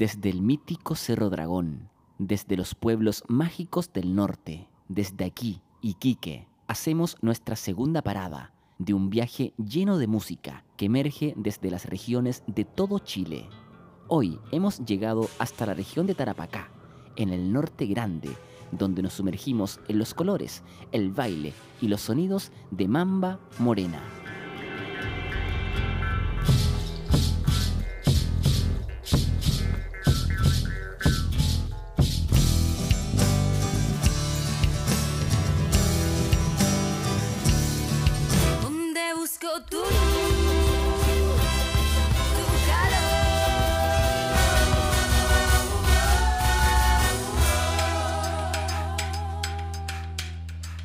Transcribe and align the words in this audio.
desde 0.00 0.30
el 0.30 0.40
mítico 0.40 0.94
Cerro 0.94 1.28
Dragón, 1.28 1.90
desde 2.16 2.56
los 2.56 2.74
pueblos 2.74 3.22
mágicos 3.28 3.92
del 3.92 4.14
norte, 4.14 4.66
desde 4.88 5.26
aquí, 5.26 5.60
Iquique, 5.82 6.48
hacemos 6.68 7.18
nuestra 7.20 7.54
segunda 7.54 8.00
parada 8.00 8.50
de 8.78 8.94
un 8.94 9.10
viaje 9.10 9.52
lleno 9.58 9.98
de 9.98 10.06
música 10.06 10.64
que 10.78 10.86
emerge 10.86 11.34
desde 11.36 11.70
las 11.70 11.84
regiones 11.84 12.42
de 12.46 12.64
todo 12.64 12.98
Chile. 13.00 13.46
Hoy 14.08 14.38
hemos 14.52 14.82
llegado 14.86 15.28
hasta 15.38 15.66
la 15.66 15.74
región 15.74 16.06
de 16.06 16.14
Tarapacá, 16.14 16.70
en 17.16 17.28
el 17.28 17.52
norte 17.52 17.84
grande, 17.84 18.30
donde 18.72 19.02
nos 19.02 19.12
sumergimos 19.12 19.80
en 19.86 19.98
los 19.98 20.14
colores, 20.14 20.62
el 20.92 21.10
baile 21.10 21.52
y 21.82 21.88
los 21.88 22.00
sonidos 22.00 22.52
de 22.70 22.88
Mamba 22.88 23.38
Morena. 23.58 24.00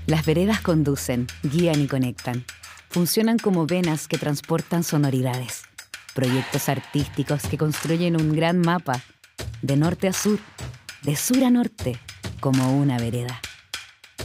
Las 0.07 0.23
veredas 0.23 0.61
conducen, 0.61 1.25
guían 1.41 1.81
y 1.81 1.87
conectan. 1.87 2.45
Funcionan 2.89 3.39
como 3.39 3.65
venas 3.65 4.07
que 4.07 4.19
transportan 4.19 4.83
sonoridades. 4.83 5.63
Proyectos 6.13 6.69
artísticos 6.69 7.41
que 7.47 7.57
construyen 7.57 8.15
un 8.15 8.35
gran 8.35 8.59
mapa, 8.59 9.01
de 9.63 9.77
norte 9.77 10.07
a 10.07 10.13
sur, 10.13 10.37
de 11.01 11.15
sur 11.15 11.43
a 11.43 11.49
norte, 11.49 11.97
como 12.39 12.77
una 12.77 12.99
vereda. 12.99 13.41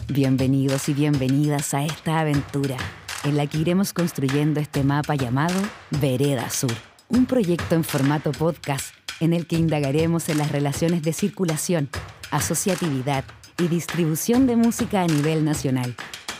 Bienvenidos 0.08 0.90
y 0.90 0.92
bienvenidas 0.92 1.72
a 1.72 1.82
esta 1.82 2.20
aventura 2.20 2.76
en 3.24 3.38
la 3.38 3.46
que 3.46 3.56
iremos 3.56 3.94
construyendo 3.94 4.60
este 4.60 4.84
mapa 4.84 5.14
llamado 5.14 5.58
Vereda 5.90 6.50
Sur, 6.50 6.74
un 7.08 7.24
proyecto 7.24 7.74
en 7.74 7.84
formato 7.84 8.32
podcast 8.32 8.94
en 9.18 9.32
el 9.32 9.46
que 9.46 9.56
indagaremos 9.56 10.28
en 10.28 10.36
las 10.36 10.52
relaciones 10.52 11.02
de 11.02 11.14
circulación, 11.14 11.88
asociatividad, 12.30 13.24
y 13.60 13.68
distribución 13.68 14.46
de 14.46 14.56
música 14.56 15.02
a 15.02 15.06
nivel 15.06 15.44
nacional. 15.44 15.94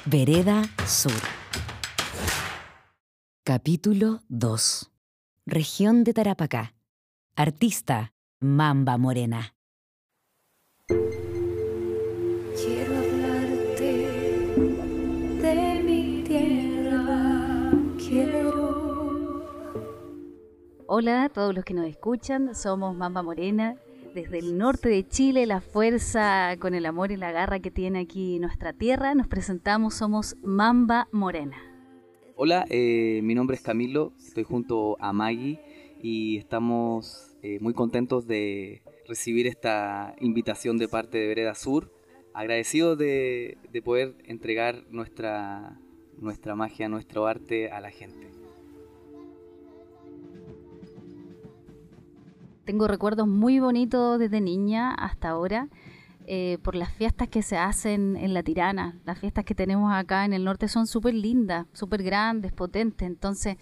Vereda 0.07 0.63
Sur. 0.87 1.13
Capítulo 3.45 4.21
2. 4.29 4.91
Región 5.45 6.05
de 6.05 6.15
Tarapacá. 6.15 6.75
Artista 7.37 8.15
Mamba 8.41 8.97
Morena. 8.97 9.55
Quiero 10.89 12.97
hablarte 12.97 14.07
de 15.43 15.83
mi 15.85 16.25
tierra. 16.27 17.71
Quiero. 17.99 19.45
Hola 20.87 21.25
a 21.25 21.29
todos 21.29 21.55
los 21.55 21.65
que 21.65 21.75
nos 21.75 21.87
escuchan, 21.87 22.55
somos 22.55 22.97
Mamba 22.97 23.23
Morena 23.23 23.77
desde 24.15 24.39
el 24.39 24.59
norte 24.59 24.89
de 24.89 25.07
Chile, 25.07 25.47
la 25.47 25.61
fuerza 25.61 26.57
con 26.59 26.75
el 26.75 26.87
amor 26.87 27.13
y 27.13 27.17
la 27.17 27.33
garra 27.33 27.61
que 27.61 27.71
tiene 27.71 28.01
aquí 28.01 28.39
nuestra 28.39 28.73
tierra. 28.73 29.15
Nos 29.15 29.29
presentamos, 29.29 29.95
somos 29.95 30.37
Mamba 30.43 31.09
Morena. 31.13 31.57
Hola, 32.37 32.65
eh, 32.71 33.21
mi 33.23 33.35
nombre 33.35 33.57
es 33.57 33.63
Camilo, 33.63 34.13
estoy 34.19 34.45
junto 34.45 34.97
a 35.01 35.13
Maggie 35.13 35.61
y 36.03 36.39
estamos 36.39 37.37
eh, 37.43 37.59
muy 37.61 37.75
contentos 37.75 38.27
de 38.27 38.83
recibir 39.07 39.47
esta 39.47 40.15
invitación 40.21 40.79
de 40.79 40.89
parte 40.89 41.19
de 41.19 41.27
Vereda 41.29 41.55
Sur. 41.55 41.93
Agradecidos 42.33 42.97
de, 42.97 43.59
de 43.73 43.83
poder 43.83 44.15
entregar 44.25 44.85
nuestra, 44.91 45.79
nuestra 46.19 46.55
magia, 46.55 46.89
nuestro 46.89 47.27
arte 47.27 47.71
a 47.71 47.81
la 47.81 47.91
gente. 47.91 48.40
Tengo 52.71 52.87
recuerdos 52.87 53.27
muy 53.27 53.59
bonitos 53.59 54.21
desde 54.21 54.41
niña 54.41 54.95
hasta 54.95 55.31
ahora. 55.31 55.67
Eh, 56.25 56.59
por 56.63 56.77
las 56.77 56.93
fiestas 56.93 57.27
que 57.27 57.43
se 57.43 57.57
hacen 57.57 58.17
en 58.17 58.33
La 58.33 58.45
Tirana. 58.45 58.97
Las 59.05 59.19
fiestas 59.19 59.45
que 59.45 59.57
tenemos 59.57 59.93
acá 59.93 60.25
en 60.25 60.33
el 60.33 60.45
norte 60.45 60.69
son 60.69 60.87
súper 60.87 61.15
lindas, 61.15 61.67
súper 61.73 62.05
grandes, 62.05 62.53
potentes. 62.53 63.09
Entonces, 63.09 63.57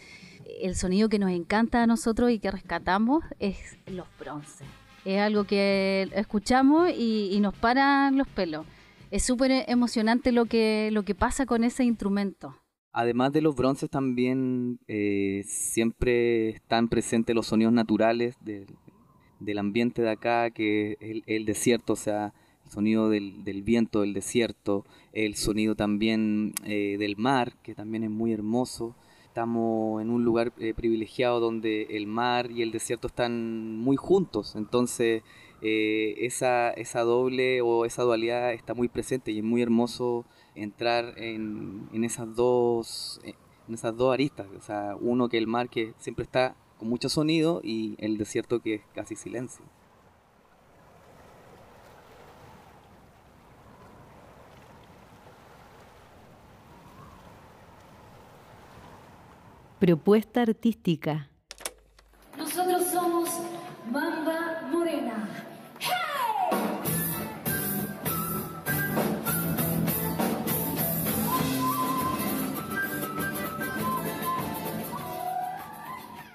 el 0.61 0.75
sonido 0.75 1.09
que 1.09 1.19
nos 1.19 1.31
encanta 1.31 1.83
a 1.83 1.87
nosotros 1.87 2.31
y 2.31 2.39
que 2.39 2.51
rescatamos 2.51 3.25
es 3.39 3.79
los 3.87 4.07
bronces. 4.21 4.69
Es 5.07 5.21
algo 5.21 5.45
que 5.45 6.11
escuchamos 6.15 6.91
y, 6.95 7.39
nos 7.41 7.57
paran 7.57 8.19
los 8.19 8.29
pelos. 8.29 8.67
Es 9.11 9.23
súper 9.23 9.65
emocionante 9.69 10.33
lo 10.33 10.45
que, 10.45 10.91
lo 10.93 11.03
que 11.03 11.15
pasa 11.15 11.47
con 11.47 11.65
ese 11.65 11.83
instrumento. 11.83 12.55
Además 12.93 13.33
de 13.33 13.41
los 13.41 13.57
bronces 13.57 13.89
también 13.89 14.81
eh, 14.87 15.45
siempre 15.47 16.51
están 16.51 16.89
presentes 16.89 17.35
los 17.35 17.47
sonidos 17.47 17.73
naturales 17.73 18.37
del, 18.43 18.67
del 19.41 19.59
ambiente 19.59 20.03
de 20.03 20.11
acá, 20.11 20.51
que 20.51 20.97
es 21.01 21.23
el, 21.27 21.45
desierto, 21.45 21.95
o 21.95 21.97
sea, 21.97 22.33
el 22.65 22.71
sonido 22.71 23.09
del, 23.09 23.45
del, 23.45 23.63
viento 23.63 24.01
del 24.01 24.15
desierto, 24.15 24.85
el 25.13 25.37
sonido 25.37 25.75
también 25.75 26.53
eh, 26.65 26.97
del 26.99 27.17
mar, 27.17 27.55
que 27.63 27.75
también 27.75 28.05
es 28.05 28.11
muy 28.11 28.33
hermoso. 28.33 28.95
Estamos 29.27 30.03
en 30.03 30.11
un 30.11 30.25
lugar 30.25 30.53
eh, 30.59 30.75
privilegiado 30.75 31.39
donde 31.39 31.83
el 31.91 32.07
mar 32.07 32.51
y 32.51 32.63
el 32.63 32.73
desierto 32.73 33.07
están 33.07 33.77
muy 33.79 33.97
juntos, 33.97 34.57
entonces 34.57 35.23
eh, 35.63 36.15
esa, 36.19 36.71
esa 36.71 37.03
doble 37.03 37.61
o 37.63 37.85
esa 37.85 38.03
dualidad 38.03 38.53
está 38.53 38.75
muy 38.75 38.89
presente 38.89 39.31
y 39.31 39.39
es 39.39 39.45
muy 39.45 39.63
hermoso 39.63 40.25
entrar 40.57 41.15
en, 41.19 41.89
en 41.93 42.05
esas 42.05 42.35
dos 42.35 43.21
en 43.69 43.75
esas 43.75 43.97
dos 43.97 44.13
aristas, 44.13 44.47
o 44.57 44.61
sea, 44.63 44.97
uno 44.99 45.29
que 45.29 45.39
el 45.39 45.47
mar 45.47 45.69
que 45.69 45.93
siempre 45.99 46.25
está 46.25 46.57
con 46.79 46.89
mucho 46.89 47.09
sonido 47.09 47.61
y 47.63 47.97
el 47.99 48.19
desierto 48.19 48.61
que 48.61 48.77
es 48.77 48.83
casi 48.95 49.17
silencio. 49.17 49.65
Propuesta 59.79 60.43
artística. 60.43 61.29
Nosotros 62.37 62.83
somos 62.91 63.31
Mamba 63.91 64.28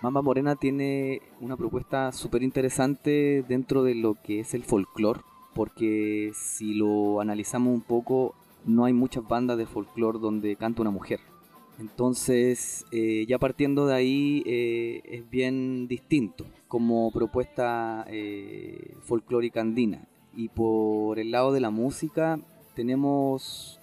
Mamba 0.03 0.21
Morena 0.21 0.57
tiene 0.57 1.21
una 1.39 1.55
propuesta 1.55 2.11
súper 2.11 2.43
interesante 2.43 3.41
dentro 3.47 3.83
de 3.83 3.95
lo 3.95 4.15
que 4.21 4.41
es 4.41 4.53
el 4.53 4.65
folclore, 4.65 5.21
porque 5.55 6.33
si 6.35 6.73
lo 6.73 7.21
analizamos 7.21 7.73
un 7.73 7.79
poco, 7.79 8.35
no 8.65 8.83
hay 8.83 8.91
muchas 8.91 9.25
bandas 9.25 9.57
de 9.57 9.65
folclore 9.65 10.19
donde 10.19 10.57
canta 10.57 10.81
una 10.81 10.91
mujer. 10.91 11.21
Entonces, 11.79 12.85
eh, 12.91 13.25
ya 13.29 13.39
partiendo 13.39 13.87
de 13.87 13.95
ahí, 13.95 14.43
eh, 14.45 15.03
es 15.05 15.29
bien 15.29 15.87
distinto 15.87 16.45
como 16.67 17.09
propuesta 17.09 18.05
eh, 18.09 18.97
folclórica 19.03 19.61
andina. 19.61 20.05
Y 20.35 20.49
por 20.49 21.17
el 21.17 21.31
lado 21.31 21.53
de 21.53 21.61
la 21.61 21.69
música, 21.69 22.41
tenemos 22.75 23.79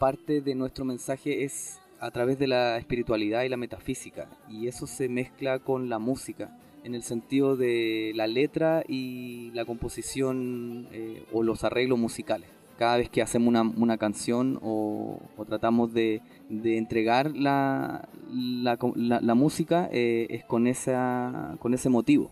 parte 0.00 0.40
de 0.40 0.56
nuestro 0.56 0.84
mensaje 0.84 1.44
es 1.44 1.79
a 2.00 2.10
través 2.10 2.38
de 2.38 2.46
la 2.46 2.78
espiritualidad 2.78 3.44
y 3.44 3.48
la 3.48 3.56
metafísica. 3.56 4.28
Y 4.48 4.66
eso 4.66 4.86
se 4.86 5.08
mezcla 5.08 5.58
con 5.58 5.88
la 5.88 5.98
música, 5.98 6.56
en 6.82 6.94
el 6.94 7.02
sentido 7.02 7.56
de 7.56 8.12
la 8.14 8.26
letra 8.26 8.82
y 8.88 9.50
la 9.52 9.64
composición 9.66 10.88
eh, 10.92 11.24
o 11.32 11.42
los 11.42 11.62
arreglos 11.62 11.98
musicales. 11.98 12.48
Cada 12.78 12.96
vez 12.96 13.10
que 13.10 13.20
hacemos 13.20 13.54
una, 13.76 13.98
canción 13.98 14.58
o, 14.62 15.20
tratamos 15.46 15.92
de, 15.92 16.22
entregar 16.48 17.36
la, 17.36 18.08
la, 18.32 19.34
música, 19.34 19.90
eh, 19.92 20.26
es 20.30 20.44
con, 20.46 20.66
esa, 20.66 21.56
con 21.60 21.74
ese 21.74 21.90
motivo 21.90 22.30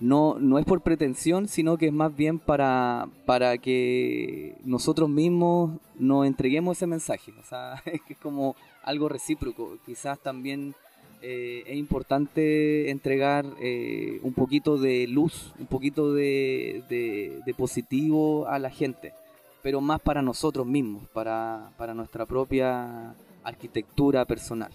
no, 0.00 0.36
no 0.38 0.58
es 0.58 0.64
por 0.64 0.80
pretensión, 0.80 1.46
sino 1.46 1.76
que 1.76 1.88
es 1.88 1.92
más 1.92 2.14
bien 2.16 2.38
para, 2.38 3.08
para 3.26 3.58
que 3.58 4.56
nosotros 4.64 5.08
mismos 5.08 5.78
nos 5.98 6.26
entreguemos 6.26 6.78
ese 6.78 6.86
mensaje. 6.86 7.32
O 7.38 7.44
sea, 7.44 7.82
es 7.84 8.00
que 8.02 8.14
es 8.14 8.18
como 8.18 8.56
algo 8.82 9.08
recíproco. 9.08 9.76
Quizás 9.84 10.18
también 10.18 10.74
eh, 11.22 11.64
es 11.66 11.76
importante 11.76 12.90
entregar 12.90 13.44
eh, 13.60 14.20
un 14.22 14.32
poquito 14.32 14.78
de 14.78 15.06
luz, 15.06 15.52
un 15.58 15.66
poquito 15.66 16.14
de, 16.14 16.82
de, 16.88 17.54
positivo 17.54 18.48
a 18.48 18.58
la 18.58 18.70
gente, 18.70 19.12
pero 19.62 19.82
más 19.82 20.00
para 20.00 20.22
nosotros 20.22 20.66
mismos, 20.66 21.02
para, 21.12 21.72
para 21.76 21.92
nuestra 21.92 22.24
propia 22.24 23.14
arquitectura 23.44 24.24
personal. 24.24 24.72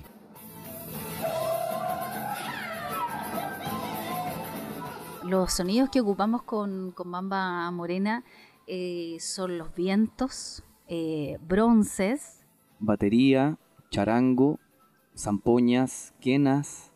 Los 5.25 5.54
sonidos 5.54 5.89
que 5.89 6.01
ocupamos 6.01 6.44
con, 6.44 6.92
con 6.92 7.10
Morena 7.10 8.24
eh, 8.68 9.18
son 9.19 9.57
los 9.57 9.74
vientos, 9.75 10.63
eh, 10.88 11.38
bronces, 11.48 12.45
batería, 12.80 13.57
charango, 13.89 14.60
zampoñas, 15.18 16.13
quenas, 16.19 16.94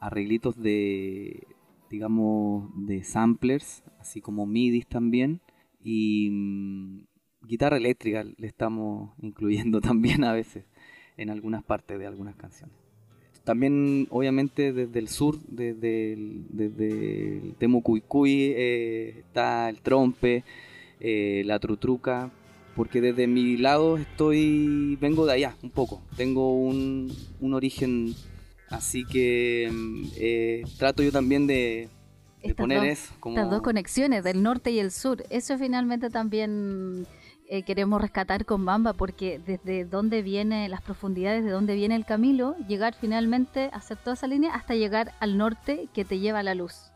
arreglitos 0.00 0.56
de, 0.60 1.46
digamos, 1.88 2.70
de 2.74 3.02
samplers, 3.02 3.82
así 3.98 4.20
como 4.20 4.46
midis 4.46 4.86
también, 4.86 5.40
y 5.82 6.28
mm, 6.30 7.06
guitarra 7.46 7.78
eléctrica 7.78 8.24
le 8.24 8.46
estamos 8.46 9.12
incluyendo 9.18 9.80
también 9.80 10.24
a 10.24 10.32
veces 10.32 10.64
en 11.16 11.30
algunas 11.30 11.62
partes 11.64 11.98
de 11.98 12.06
algunas 12.06 12.36
canciones. 12.36 12.79
También, 13.44 14.06
obviamente, 14.10 14.72
desde 14.72 14.98
el 14.98 15.08
sur, 15.08 15.38
desde 15.48 16.12
el, 16.12 16.44
desde 16.50 17.38
el 17.38 17.54
Temucuicuy, 17.58 18.52
eh, 18.54 19.14
está 19.20 19.68
el 19.68 19.80
trompe, 19.80 20.44
eh, 21.00 21.42
la 21.46 21.58
trutruca, 21.58 22.30
porque 22.76 23.00
desde 23.00 23.26
mi 23.26 23.56
lado 23.56 23.96
estoy, 23.96 24.96
vengo 25.00 25.24
de 25.26 25.32
allá 25.32 25.56
un 25.62 25.70
poco, 25.70 26.02
tengo 26.16 26.54
un, 26.54 27.10
un 27.40 27.54
origen, 27.54 28.14
así 28.68 29.04
que 29.04 29.70
mm, 29.72 30.04
eh, 30.16 30.62
trato 30.78 31.02
yo 31.02 31.10
también 31.10 31.46
de, 31.46 31.88
poner 32.56 32.84
eso. 32.84 33.14
Como... 33.20 33.36
Estas 33.36 33.50
dos 33.50 33.62
conexiones 33.62 34.22
del 34.22 34.42
norte 34.42 34.70
y 34.70 34.78
el 34.78 34.90
sur, 34.90 35.24
eso 35.30 35.58
finalmente 35.58 36.10
también 36.10 37.06
eh, 37.52 37.64
queremos 37.64 38.00
rescatar 38.00 38.44
con 38.46 38.64
Bamba, 38.64 38.92
porque 38.92 39.40
desde 39.44 39.84
dónde 39.84 40.22
viene, 40.22 40.68
las 40.68 40.82
profundidades 40.82 41.42
de 41.42 41.50
dónde 41.50 41.74
viene 41.74 41.96
el 41.96 42.06
camino, 42.06 42.54
llegar 42.68 42.94
finalmente 42.94 43.70
a 43.72 43.78
hacer 43.78 43.98
toda 43.98 44.14
esa 44.14 44.28
línea 44.28 44.54
hasta 44.54 44.76
llegar 44.76 45.14
al 45.18 45.36
norte 45.36 45.88
que 45.92 46.04
te 46.04 46.20
lleva 46.20 46.38
a 46.38 46.42
la 46.44 46.54
luz. 46.54 46.92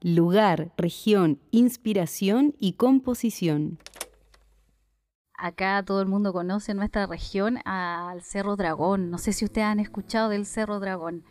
Lugar, 0.00 0.70
región, 0.76 1.40
inspiración 1.50 2.54
y 2.60 2.74
composición. 2.74 3.80
Acá 5.34 5.82
todo 5.84 6.02
el 6.02 6.06
mundo 6.06 6.32
conoce 6.32 6.72
nuestra 6.74 7.06
región 7.06 7.58
al 7.64 8.22
Cerro 8.22 8.54
Dragón. 8.54 9.10
No 9.10 9.18
sé 9.18 9.32
si 9.32 9.44
ustedes 9.44 9.66
han 9.66 9.80
escuchado 9.80 10.28
del 10.28 10.46
Cerro 10.46 10.78
Dragón. 10.78 11.24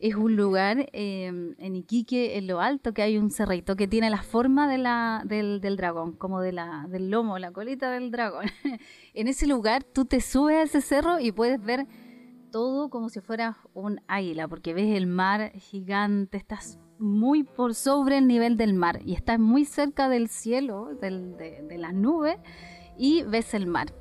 Es 0.00 0.14
un 0.14 0.36
lugar 0.36 0.88
em, 0.92 1.54
en 1.58 1.74
Iquique, 1.76 2.38
en 2.38 2.46
lo 2.46 2.60
alto, 2.60 2.94
que 2.94 3.02
hay 3.02 3.18
un 3.18 3.30
cerrito 3.30 3.74
que 3.74 3.88
tiene 3.88 4.10
la 4.10 4.22
forma 4.22 4.68
de 4.70 4.78
la, 4.78 5.22
del, 5.24 5.60
dragón, 5.76 6.12
como 6.12 6.40
de 6.40 6.52
la, 6.52 6.86
del 6.88 7.10
lomo, 7.10 7.38
la 7.38 7.50
colita 7.50 7.90
del 7.90 8.10
dragón. 8.10 8.46
en 9.14 9.28
ese 9.28 9.46
lugar 9.46 9.82
tú 9.82 10.04
te 10.04 10.20
subes 10.20 10.56
a 10.56 10.62
ese 10.62 10.80
cerro 10.80 11.18
y 11.18 11.32
puedes 11.32 11.60
ver 11.60 11.86
todo 12.50 12.90
como 12.90 13.08
si 13.08 13.20
fuera 13.20 13.58
un 13.74 14.00
águila, 14.06 14.48
porque 14.48 14.74
ves 14.74 14.96
el 14.96 15.06
mar 15.06 15.52
gigante, 15.52 16.38
estás 16.38 16.78
muy 16.98 17.44
por 17.44 17.74
sobre 17.74 18.18
el 18.18 18.26
nivel 18.26 18.56
del 18.56 18.74
mar 18.74 19.00
y 19.04 19.14
estás 19.14 19.38
muy 19.38 19.64
cerca 19.64 20.08
del 20.08 20.28
cielo, 20.28 20.88
de, 21.00 21.78
las 21.78 21.94
nubes 21.94 22.38
y 22.96 23.22
ves 23.22 23.54
el 23.54 23.66
mar. 23.66 23.94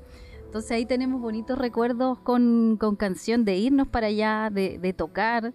Entonces 0.45 0.71
ahí 0.71 0.85
tenemos 0.85 1.21
bonitos 1.21 1.57
recuerdos 1.57 2.19
con, 2.19 2.77
canción 2.97 3.45
de 3.45 3.57
irnos 3.57 3.87
para 3.87 4.07
allá, 4.07 4.49
de, 4.49 4.93
tocar, 4.93 5.53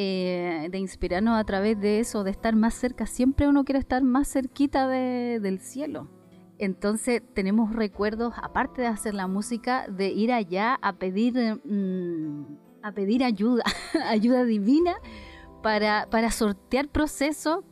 eh, 0.00 0.68
de 0.70 0.78
inspirarnos 0.78 1.36
a 1.36 1.42
través 1.42 1.80
de 1.80 1.98
eso, 1.98 2.22
de 2.22 2.30
estar 2.30 2.54
más 2.54 2.74
cerca. 2.74 3.04
Siempre 3.04 3.48
uno 3.48 3.64
quiere 3.64 3.80
estar 3.80 4.00
más 4.04 4.28
cerquita 4.28 4.86
del 4.86 5.58
cielo. 5.58 6.08
Entonces 6.56 7.20
tenemos 7.34 7.74
recuerdos, 7.74 8.32
aparte 8.40 8.80
de 8.80 8.86
hacer 8.86 9.14
la 9.14 9.26
música, 9.26 9.88
de 9.88 10.10
ir 10.10 10.32
allá 10.32 10.78
a 10.82 10.92
pedir, 10.92 11.34
mm, 11.64 12.58
a 12.80 12.92
pedir 12.92 13.24
ayuda, 13.24 13.64
ayuda 14.06 14.44
divina 14.44 14.94
para, 15.64 16.06
para 16.08 16.30
sortear 16.30 16.86
procesos 16.86 17.64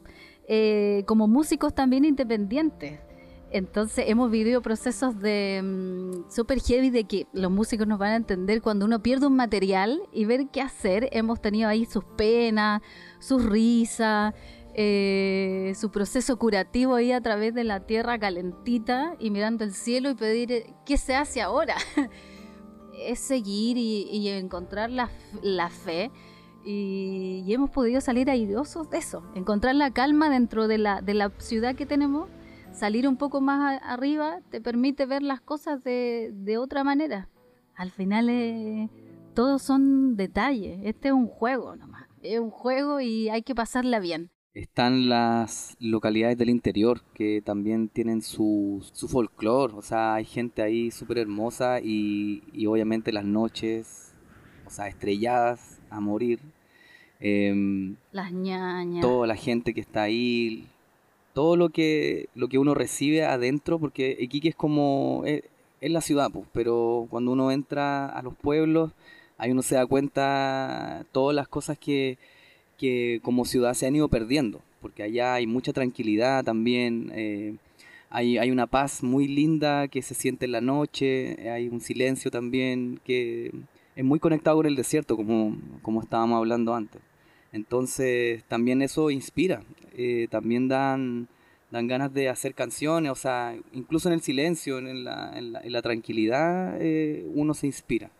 eh, 0.48 1.04
como 1.06 1.28
músicos 1.28 1.76
también 1.76 2.04
independientes. 2.04 2.98
Entonces 3.50 4.06
hemos 4.08 4.30
vivido 4.30 4.60
procesos 4.60 5.18
de 5.20 5.60
mm, 5.62 6.30
super 6.30 6.60
heavy 6.60 6.90
de 6.90 7.04
que 7.04 7.26
los 7.32 7.50
músicos 7.50 7.86
nos 7.86 7.98
van 7.98 8.10
a 8.12 8.16
entender 8.16 8.60
cuando 8.60 8.84
uno 8.84 9.02
pierde 9.02 9.26
un 9.26 9.36
material 9.36 10.02
y 10.12 10.24
ver 10.24 10.48
qué 10.52 10.60
hacer. 10.60 11.08
Hemos 11.12 11.40
tenido 11.40 11.68
ahí 11.68 11.84
sus 11.86 12.04
penas, 12.04 12.82
sus 13.20 13.44
risas, 13.44 14.34
eh, 14.74 15.72
su 15.76 15.90
proceso 15.90 16.36
curativo 16.38 16.96
ahí 16.96 17.12
a 17.12 17.20
través 17.20 17.54
de 17.54 17.64
la 17.64 17.86
tierra 17.86 18.18
calentita 18.18 19.14
y 19.18 19.30
mirando 19.30 19.64
el 19.64 19.72
cielo 19.72 20.10
y 20.10 20.14
pedir 20.14 20.52
eh, 20.52 20.74
qué 20.84 20.98
se 20.98 21.14
hace 21.14 21.40
ahora. 21.40 21.76
es 22.98 23.20
seguir 23.20 23.76
y, 23.76 24.28
encontrar 24.28 24.90
la, 24.90 25.10
la 25.42 25.68
fe 25.68 26.10
y, 26.64 27.44
hemos 27.48 27.70
podido 27.70 28.00
salir 28.00 28.28
airosos 28.28 28.90
de 28.90 28.98
eso, 28.98 29.22
encontrar 29.34 29.74
la 29.76 29.92
calma 29.92 30.30
dentro 30.30 30.66
de 30.66 30.78
la 30.78 31.32
ciudad 31.38 31.76
que 31.76 31.86
tenemos, 31.86 32.28
salir 32.76 33.08
un 33.08 33.16
poco 33.16 33.40
más 33.40 33.80
arriba 33.82 34.40
te 34.50 34.60
permite 34.60 35.06
ver 35.06 35.22
las 35.22 35.40
cosas 35.40 35.82
de, 35.82 36.30
de 36.34 36.58
otra 36.58 36.84
manera. 36.84 37.28
Al 37.74 37.90
final 37.90 38.28
eh, 38.30 38.88
todos 39.34 39.62
son 39.62 40.16
detalles, 40.16 40.80
este 40.84 41.08
es 41.08 41.14
un 41.14 41.26
juego 41.26 41.76
nomás, 41.76 42.08
es 42.22 42.38
un 42.38 42.50
juego 42.50 43.00
y 43.00 43.28
hay 43.28 43.42
que 43.42 43.54
pasarla 43.54 43.98
bien. 43.98 44.30
Están 44.54 45.10
las 45.10 45.76
localidades 45.80 46.38
del 46.38 46.48
interior 46.48 47.02
que 47.12 47.42
también 47.44 47.88
tienen 47.90 48.22
su, 48.22 48.86
su 48.92 49.06
folclore, 49.06 49.74
o 49.74 49.82
sea, 49.82 50.14
hay 50.14 50.24
gente 50.24 50.62
ahí 50.62 50.90
súper 50.90 51.18
hermosa 51.18 51.80
y, 51.82 52.42
y 52.52 52.66
obviamente 52.66 53.12
las 53.12 53.26
noches, 53.26 54.14
o 54.66 54.70
sea, 54.70 54.88
estrelladas 54.88 55.82
a 55.90 56.00
morir, 56.00 56.40
Em, 57.20 57.96
Las 58.12 58.32
ñañas. 58.32 59.00
Toda 59.00 59.26
la 59.26 59.36
gente 59.36 59.72
que 59.72 59.80
está 59.80 60.02
ahí, 60.02 60.66
todo 61.36 61.56
lo 61.56 61.68
que, 61.68 62.30
lo 62.34 62.48
que 62.48 62.56
uno 62.56 62.72
recibe 62.72 63.22
adentro, 63.22 63.78
porque 63.78 64.16
Iquique 64.18 64.48
es 64.48 64.54
como, 64.54 65.22
es, 65.26 65.42
la 65.82 66.00
ciudad, 66.00 66.30
pues, 66.32 66.46
pero 66.54 67.06
cuando 67.10 67.30
uno 67.32 67.52
entra 67.52 68.06
a 68.06 68.22
los 68.22 68.34
pueblos, 68.34 68.92
ahí 69.36 69.50
uno 69.50 69.60
se 69.60 69.74
da 69.74 69.84
cuenta 69.84 71.04
todas 71.12 71.36
las 71.36 71.46
cosas 71.46 71.76
que, 71.76 72.16
que 72.78 73.20
como 73.22 73.44
ciudad 73.44 73.74
se 73.74 73.86
han 73.86 73.94
ido 73.94 74.08
perdiendo, 74.08 74.62
porque 74.80 75.02
allá 75.02 75.34
hay 75.34 75.46
mucha 75.46 75.74
tranquilidad 75.74 76.42
también, 76.42 77.12
eh, 77.14 77.56
hay, 78.08 78.38
hay, 78.38 78.50
una 78.50 78.66
paz 78.66 79.02
muy 79.02 79.28
linda 79.28 79.88
que 79.88 80.00
se 80.00 80.14
siente 80.14 80.46
en 80.46 80.52
la 80.52 80.62
noche, 80.62 81.50
hay 81.50 81.68
un 81.68 81.82
silencio 81.82 82.30
también 82.30 82.98
que 83.04 83.52
es 83.94 84.04
muy 84.06 84.20
conectado 84.20 84.56
con 84.56 84.66
el 84.66 84.74
desierto, 84.74 85.16
como, 85.16 85.54
como 85.82 86.00
estábamos 86.00 86.38
hablando 86.38 86.74
antes. 86.74 87.02
Entonces 87.56 88.44
también 88.44 88.82
eso 88.82 89.10
inspira, 89.10 89.62
eh, 89.94 90.28
también 90.30 90.68
dan, 90.68 91.26
dan 91.70 91.86
ganas 91.86 92.12
de 92.12 92.28
hacer 92.28 92.54
canciones, 92.54 93.10
o 93.10 93.14
sea, 93.14 93.56
incluso 93.72 94.10
en 94.10 94.12
el 94.12 94.20
silencio, 94.20 94.78
en 94.78 95.04
la, 95.04 95.32
en 95.34 95.72
la, 95.72 95.80
tranquilidad, 95.80 96.76
eh, 96.78 97.26
uno 97.34 97.54
se 97.54 97.66
inspira. 97.66 98.10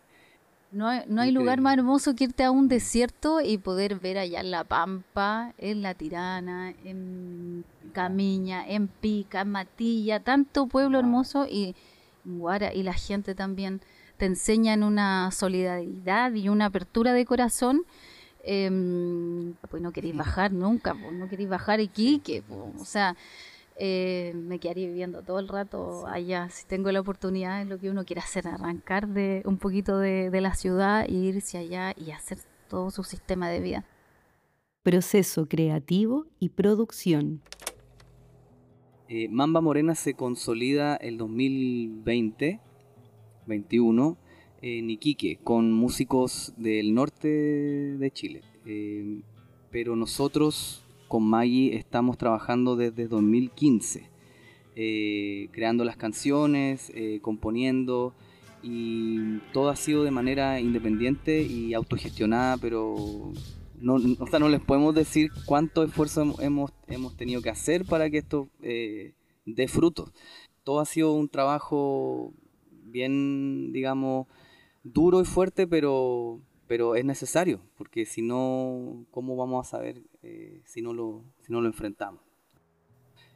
No 0.71 0.87
hay, 0.87 1.03
no 1.07 1.21
hay 1.21 1.31
lugar 1.31 1.61
más 1.61 1.77
hermoso 1.77 2.15
que 2.15 2.23
irte 2.23 2.43
a 2.43 2.49
un 2.49 2.67
desierto 2.67 3.39
y 3.39 3.59
poder 3.59 3.99
ver 3.99 4.17
allá 4.17 4.39
en 4.41 4.49
La 4.49 4.63
Pampa, 4.63 5.53
en 5.59 5.83
La 5.83 5.93
Tirana, 5.93 6.73
en 6.83 7.63
Camiña, 7.93 8.67
en 8.67 8.87
Pica, 8.87 9.41
en 9.41 9.51
Matilla, 9.51 10.19
tanto 10.19 10.65
pueblo 10.65 10.97
hermoso 10.97 11.45
y 11.47 11.75
Guara, 12.25 12.73
y 12.73 12.81
la 12.81 12.93
gente 12.93 13.35
también 13.35 13.81
te 14.17 14.25
enseñan 14.25 14.81
una 14.81 15.29
solidaridad 15.29 16.33
y 16.33 16.49
una 16.49 16.65
apertura 16.65 17.13
de 17.13 17.23
corazón 17.23 17.83
eh, 18.49 19.53
pues 19.69 19.83
no 19.83 19.91
queréis 19.91 20.15
bajar 20.15 20.53
nunca, 20.53 20.95
pues 20.95 21.13
no 21.13 21.27
queréis 21.27 21.49
bajar 21.49 21.81
Iquique, 21.81 22.43
pues, 22.47 22.59
o 22.79 22.85
sea, 22.85 23.15
eh, 23.75 24.31
me 24.35 24.57
quedaría 24.57 24.87
viviendo 24.87 25.21
todo 25.21 25.39
el 25.39 25.49
rato 25.49 26.07
allá. 26.07 26.49
Si 26.49 26.65
tengo 26.65 26.89
la 26.91 27.01
oportunidad, 27.01 27.61
es 27.61 27.67
lo 27.67 27.77
que 27.77 27.89
uno 27.89 28.05
quiere 28.05 28.21
hacer, 28.21 28.47
arrancar 28.47 29.09
de 29.09 29.43
un 29.45 29.57
poquito 29.57 29.99
de, 29.99 30.31
la 30.39 30.55
ciudad 30.55 31.05
e 31.05 31.11
irse 31.11 31.57
allá 31.57 31.93
y 31.97 32.11
hacer 32.11 32.37
todo 32.69 32.89
su 32.89 33.03
sistema 33.03 33.49
de 33.49 33.59
vida. 33.59 33.85
Proceso 34.81 35.47
creativo 35.47 36.25
y 36.39 36.49
producción. 36.49 37.41
Eh, 39.09 39.27
Mamba 39.29 39.59
Morena 39.59 39.93
se 39.93 40.13
consolida 40.13 40.95
el 40.95 41.17
2020, 41.17 42.61
21 43.45 44.17
en 44.61 44.97
con 45.43 45.71
músicos 45.71 46.53
del 46.57 46.93
norte 46.93 47.27
de 47.27 48.11
Chile. 48.11 48.41
Eh, 48.65 49.21
pero 49.71 49.95
nosotros 49.95 50.83
con 51.07 51.23
Maggie 51.23 51.75
estamos 51.75 52.17
trabajando 52.17 52.75
desde 52.75 53.07
2015, 53.07 54.09
eh, 54.75 55.49
creando 55.51 55.85
las 55.85 55.97
canciones, 55.97 56.91
eh, 56.95 57.19
componiendo 57.21 58.13
y 58.63 59.37
todo 59.53 59.69
ha 59.69 59.75
sido 59.75 60.03
de 60.03 60.11
manera 60.11 60.59
independiente 60.59 61.41
y 61.43 61.73
autogestionada, 61.73 62.57
pero 62.57 63.31
no, 63.79 63.95
o 63.95 64.39
no 64.39 64.49
les 64.49 64.61
podemos 64.61 64.95
decir 64.95 65.29
cuánto 65.45 65.83
esfuerzo 65.83 66.35
hemos, 66.41 66.71
hemos 66.87 67.15
tenido 67.15 67.41
que 67.41 67.49
hacer 67.49 67.85
para 67.85 68.09
que 68.09 68.17
esto 68.17 68.49
dé 68.59 69.67
frutos. 69.67 70.11
Todo 70.63 70.79
ha 70.79 70.85
sido 70.85 71.13
un 71.13 71.29
trabajo 71.29 72.33
bien, 72.83 73.71
digamos, 73.71 74.27
duro 74.93 75.21
y 75.21 75.25
fuerte, 75.25 75.67
pero, 75.67 76.39
pero 76.67 76.95
es 76.95 77.05
necesario, 77.05 77.61
porque 77.77 78.05
si 78.05 78.21
no, 78.21 79.05
¿cómo 79.11 79.35
vamos 79.35 79.65
a 79.65 79.69
saber 79.69 80.01
eh, 80.23 80.61
si, 80.65 80.81
no 80.81 80.93
lo, 80.93 81.23
si 81.41 81.51
no 81.51 81.61
lo 81.61 81.67
enfrentamos? 81.67 82.21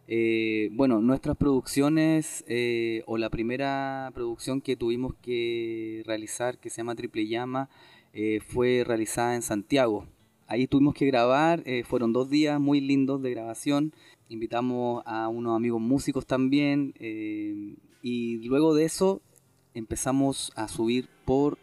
Eh, 0.07 0.69
bueno, 0.73 0.99
nuestras 1.01 1.37
producciones, 1.37 2.43
eh, 2.47 3.03
o 3.05 3.17
la 3.17 3.29
primera 3.29 4.11
producción 4.13 4.59
que 4.61 4.75
tuvimos 4.75 5.13
que 5.21 6.03
realizar, 6.05 6.57
que 6.57 6.69
se 6.69 6.77
llama 6.77 6.95
Triple 6.95 7.27
Llama, 7.27 7.69
fue 8.45 8.83
realizada 8.85 9.35
en 9.35 9.41
Santiago. 9.41 10.05
Ahí 10.45 10.67
tuvimos 10.67 10.95
que 10.95 11.05
grabar, 11.05 11.63
fueron 11.85 12.11
dos 12.11 12.29
días 12.29 12.59
muy 12.59 12.81
lindos 12.81 13.21
de 13.21 13.31
grabación. 13.31 13.93
Invitamos 14.27 15.01
a 15.05 15.29
unos 15.29 15.55
amigos 15.55 15.79
músicos 15.79 16.25
también, 16.25 16.93
y 18.01 18.37
luego 18.45 18.75
de 18.75 18.83
eso 18.83 19.21
empezamos 19.73 20.51
a 20.55 20.67
subir 20.67 21.09
por 21.25 21.57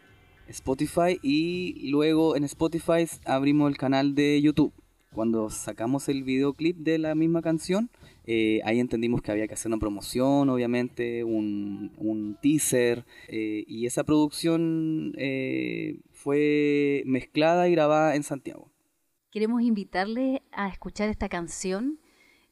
Spotify 0.49 1.19
y 1.23 1.91
luego 1.91 2.37
en 2.37 2.45
Spotify 2.45 3.07
abrimos 3.25 3.71
el 3.71 3.77
canal 3.77 4.15
de 4.15 4.41
YouTube. 4.41 4.73
Cuando 5.12 5.50
sacamos 5.50 6.09
el 6.09 6.23
videoclip 6.23 6.77
de 6.77 6.99
la 6.99 7.15
misma 7.15 7.43
canción, 7.43 7.91
eh, 8.25 8.61
ahí 8.65 8.79
entendimos 8.79 9.23
que 9.23 9.33
había 9.33 9.49
que 9.49 9.55
hacer 9.55 9.71
una 9.71 9.79
promoción, 9.81 10.50
obviamente, 10.50 11.25
un, 11.25 12.38
teaser, 12.43 13.05
eh, 13.29 13.65
y 13.67 13.87
esa 13.87 14.05
producción 14.05 15.15
eh, 15.17 16.00
fue 16.12 17.03
mezclada 17.07 17.69
y 17.69 17.73
grabada 17.73 18.17
en 18.17 18.23
Santiago. 18.23 18.71
Queremos 19.31 19.62
invitarle 19.62 20.43
a 20.53 20.69
escuchar 20.69 21.09
esta 21.09 21.29
canción 21.29 21.99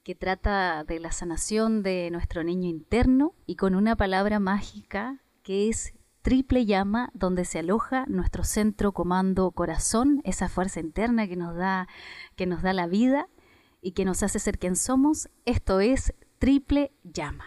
que 0.02 0.14
trata 0.14 0.84
de 0.84 0.98
la 0.98 1.12
sanación 1.12 1.82
de 1.82 2.10
nuestro 2.10 2.42
niño 2.42 2.68
interno 2.68 3.34
y 3.46 3.56
con 3.56 3.74
una 3.74 3.96
palabra 3.96 4.40
mágica 4.40 5.20
que 5.46 5.68
es 5.68 5.94
triple 6.22 6.66
llama 6.66 7.10
donde 7.14 7.44
se 7.44 7.60
aloja 7.60 8.04
nuestro 8.08 8.42
centro 8.42 8.90
comando 8.90 9.52
corazón, 9.52 10.20
esa 10.24 10.48
fuerza 10.48 10.80
interna 10.80 11.28
que 11.28 11.36
nos 11.36 11.54
da 11.54 11.86
que 12.34 12.46
nos 12.46 12.62
da 12.62 12.72
la 12.72 12.88
vida 12.88 13.28
y 13.80 13.92
que 13.92 14.04
nos 14.04 14.24
hace 14.24 14.40
ser 14.40 14.58
quien 14.58 14.74
somos. 14.74 15.28
Esto 15.44 15.78
es 15.78 16.14
triple 16.40 16.90
llama. 17.04 17.44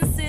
can 0.00 0.14
see 0.14 0.27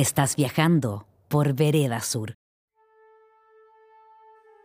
Estás 0.00 0.34
viajando 0.34 1.04
por 1.28 1.52
Vereda 1.52 2.00
Sur. 2.00 2.32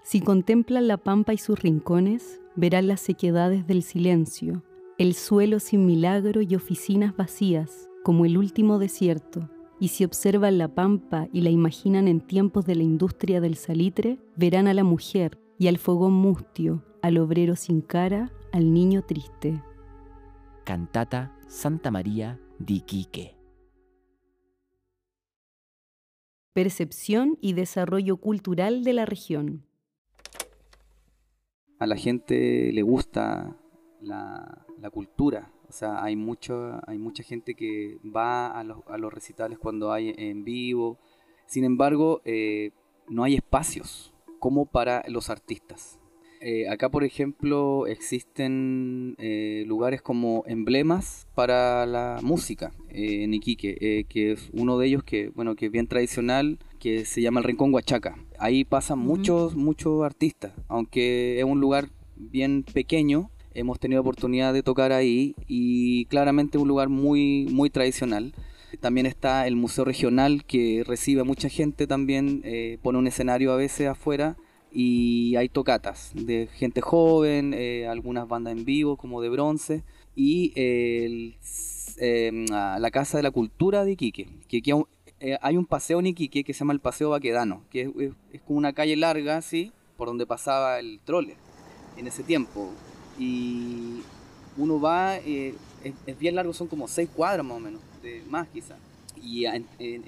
Si 0.02 0.22
contemplan 0.22 0.88
la 0.88 0.96
pampa 0.96 1.34
y 1.34 1.38
sus 1.38 1.60
rincones, 1.60 2.40
verán 2.56 2.88
las 2.88 3.02
sequedades 3.02 3.68
del 3.68 3.84
silencio, 3.84 4.64
el 4.98 5.14
suelo 5.14 5.60
sin 5.60 5.86
milagro 5.86 6.42
y 6.42 6.56
oficinas 6.56 7.18
vacías, 7.18 7.90
como 8.06 8.24
el 8.24 8.38
último 8.38 8.80
desierto. 8.80 9.50
Y 9.78 9.90
si 9.90 10.06
observan 10.06 10.58
la 10.58 10.70
pampa 10.70 11.28
y 11.34 11.42
la 11.42 11.50
imaginan 11.50 12.08
en 12.08 12.22
tiempos 12.22 12.66
de 12.66 12.76
la 12.76 12.84
industria 12.84 13.42
del 13.42 13.56
salitre, 13.58 14.20
verán 14.38 14.70
a 14.70 14.74
la 14.74 14.86
mujer 14.86 15.38
y 15.60 15.68
al 15.68 15.80
fogón 15.80 16.14
mustio, 16.14 16.82
al 17.02 17.18
obrero 17.18 17.58
sin 17.58 17.82
cara, 17.82 18.32
al 18.54 18.74
niño 18.74 19.02
triste. 19.02 19.62
Cantata 20.64 21.36
Santa 21.50 21.92
María 21.92 22.40
di 22.58 22.80
Quique. 22.80 23.35
Percepción 26.56 27.38
y 27.42 27.52
desarrollo 27.52 28.16
cultural 28.16 28.86
de 28.86 28.94
la 28.94 29.06
región. 29.06 29.66
A 31.80 31.86
la 31.86 31.98
gente 31.98 32.72
le 32.72 32.82
gusta 32.82 33.58
la, 34.00 34.66
cultura, 34.94 35.52
o 35.68 35.74
sea, 35.74 36.02
hay, 36.02 36.16
mucho, 36.16 36.80
hay 36.88 36.98
mucha 36.98 37.24
gente 37.24 37.56
que 37.56 37.98
va 38.06 38.58
a 38.58 38.64
los, 38.64 38.78
a 38.88 38.98
los 38.98 39.14
recitales 39.14 39.60
cuando 39.60 39.92
hay 39.92 40.14
en 40.16 40.46
vivo. 40.46 40.98
Sin 41.46 41.66
embargo, 41.66 42.22
eh, 42.24 42.72
no 43.10 43.26
hay 43.26 43.36
espacios 43.36 44.14
como 44.40 44.66
para 44.66 45.04
los 45.10 45.30
artistas. 45.30 46.00
Eh, 46.48 46.70
acá, 46.70 46.90
por 46.90 47.04
ejemplo, 47.04 47.88
existen 47.88 49.16
eh, 49.18 49.64
lugares 49.66 50.04
como 50.04 50.44
emblemas 50.46 51.26
para 51.34 51.88
la 51.88 52.20
música 52.22 52.72
en 52.90 53.34
Iquique, 53.34 54.06
que 54.08 54.34
es 54.34 54.52
uno 54.54 54.78
de 54.78 54.86
ellos 54.86 55.04
que, 55.04 55.30
bueno, 55.30 55.56
que 55.56 55.66
es 55.66 55.72
bien 55.72 55.88
tradicional, 55.88 56.60
que 56.78 57.04
se 57.06 57.24
llama 57.24 57.40
el 57.40 57.46
Rincón 57.46 57.74
Huachaca. 57.74 58.16
Ahí 58.38 58.64
pasan 58.64 59.00
muchos, 59.00 59.56
muchos 59.56 60.04
artistas, 60.04 60.54
aunque 60.68 61.40
es 61.40 61.46
un 61.46 61.60
lugar 61.60 61.90
bien 62.16 62.62
pequeño, 62.62 63.32
hemos 63.56 63.80
tenido 63.80 64.02
oportunidad 64.02 64.54
de 64.54 64.62
tocar 64.62 64.92
ahí 64.92 65.34
y 65.48 66.06
claramente 66.06 66.60
un 66.60 66.68
lugar 66.68 66.90
muy, 66.90 67.48
muy 67.50 67.72
tradicional. 67.72 68.36
También 68.82 69.08
está 69.08 69.48
el 69.48 69.56
Museo 69.56 69.84
Regional 69.84 70.46
que 70.46 70.84
recibe 70.86 71.22
a 71.22 71.24
mucha 71.24 71.50
gente 71.50 71.88
también, 71.88 72.42
eh, 72.44 72.78
pone 72.84 73.00
un 73.00 73.08
escenario 73.08 73.52
a 73.52 73.56
veces 73.56 73.88
afuera 73.88 74.38
y 74.78 75.38
hay 75.38 75.48
tocatas 75.48 76.12
de 76.14 76.50
gente 76.52 76.82
joven, 76.82 77.54
eh, 77.54 77.88
algunas 77.88 78.28
bandas 78.28 78.52
en 78.52 78.66
vivo 78.66 78.98
como 78.98 79.22
de 79.22 79.30
bronce 79.30 79.84
y 80.18 80.52
eh, 80.58 81.34
la 82.50 82.92
Casa 82.92 83.16
de 83.16 83.24
la 83.24 83.32
Cultura 83.32 83.86
de 83.86 83.94
Iquique, 83.94 84.28
que 84.50 84.62
hay 85.42 85.56
un 85.56 85.66
paseo 85.66 86.02
en 86.02 86.08
Iquique 86.08 86.44
que 86.44 86.54
se 86.54 86.60
llama 86.60 86.74
el 86.74 86.82
Paseo 86.82 87.12
Baquedano, 87.12 87.64
que 87.70 87.90
es, 88.34 88.42
como 88.42 88.58
una 88.58 88.74
calle 88.74 88.98
larga 88.98 89.38
así, 89.38 89.72
por 89.96 90.10
donde 90.10 90.26
pasaba 90.26 90.78
el 90.80 91.00
trole 91.06 91.38
en 91.96 92.08
ese 92.08 92.24
tiempo 92.24 92.70
y 93.18 94.02
uno 94.58 94.82
va, 94.82 95.16
eh, 95.20 95.56
es, 96.06 96.20
bien 96.20 96.36
largo, 96.36 96.52
son 96.52 96.68
como 96.68 96.90
seis 96.90 97.10
cuadras 97.16 97.46
más 97.46 97.56
o 97.56 97.62
menos, 97.62 97.82
más. 98.30 98.50
Y 99.24 99.46
en, 99.46 99.66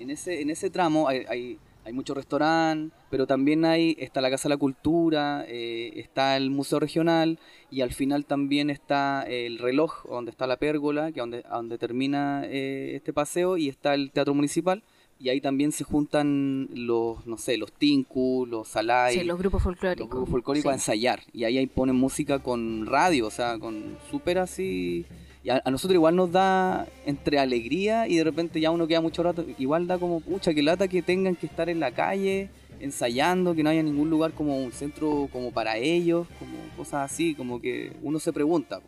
ese, 0.10 0.42
en 0.42 0.50
ese 0.50 0.70
tramo 0.70 1.08
hay, 1.08 1.58
hay 1.88 1.94
muchos 1.94 2.18
restaurantes, 2.18 2.98
pero 3.10 3.26
también 3.26 3.64
hay, 3.64 3.96
está 3.98 4.20
la 4.20 4.30
Casa 4.30 4.50
de 4.50 4.56
la 4.56 4.60
Cultura, 4.60 5.46
eh, 5.48 5.94
está 5.96 6.36
el 6.36 6.50
Museo 6.50 6.82
Regional 6.82 7.40
y 7.72 7.80
al 7.80 7.94
final 7.94 8.26
también 8.26 8.70
está 8.70 9.24
el 9.24 9.58
reloj, 9.58 10.06
donde 10.06 10.32
está 10.32 10.48
la 10.48 10.58
pérgola, 10.58 11.06
que 11.14 11.20
es 11.20 11.24
donde, 11.24 11.44
donde 11.44 11.78
termina 11.78 12.44
eh, 12.46 12.92
este 12.96 13.14
paseo, 13.14 13.56
y 13.56 13.70
está 13.70 13.94
el 13.94 14.12
Teatro 14.12 14.34
Municipal 14.34 14.84
y 15.20 15.30
ahí 15.30 15.40
también 15.40 15.72
se 15.72 15.86
juntan 15.86 16.70
los, 16.74 17.26
no 17.26 17.38
sé, 17.38 17.58
los 17.58 17.72
tinku, 17.72 18.46
los 18.46 18.68
salai. 18.68 19.16
Sí, 19.16 19.24
los 19.24 19.40
grupos 19.40 19.64
folclóricos. 19.64 20.02
Los 20.02 20.10
grupos 20.10 20.30
folclóricos 20.30 20.72
a 20.72 20.76
ensayar. 20.76 21.22
Y 21.34 21.46
ahí, 21.46 21.58
ahí 21.58 21.68
ponen 21.68 21.96
música 21.96 22.40
con 22.40 22.86
radio, 22.86 23.28
o 23.28 23.32
sea, 23.32 23.58
con 23.58 23.98
súper 24.12 24.38
así. 24.40 25.06
Y 25.48 25.50
a, 25.50 25.64
nosotros 25.72 25.94
igual 25.94 26.18
nos 26.18 26.30
da 26.30 26.90
entre 27.06 27.40
alegría 27.40 28.06
y 28.06 28.18
de 28.18 28.26
repente 28.26 28.60
ya 28.60 28.70
uno 28.70 28.86
queda 28.86 29.00
mucho 29.00 29.24
rato. 29.24 29.46
Igual 29.58 29.88
da 29.88 29.98
como, 29.98 30.20
pucha, 30.20 30.54
que 30.54 30.62
lata 30.62 30.90
que 30.90 31.02
tengan 31.02 31.38
que 31.38 31.46
estar 31.46 31.70
en 31.70 31.80
la 31.80 31.92
calle 31.92 32.50
ensayando, 32.82 33.56
que 33.56 33.64
no 33.64 33.70
haya 33.70 33.82
ningún 33.82 34.10
lugar 34.10 34.34
como 34.34 34.62
un 34.62 34.74
centro 34.74 35.30
como 35.32 35.54
para 35.54 35.78
ellos, 35.78 36.28
como 36.38 36.58
cosas 36.76 37.10
así, 37.10 37.34
como 37.34 37.62
que 37.62 37.94
uno 38.04 38.20
se 38.20 38.34
pregunta. 38.34 38.82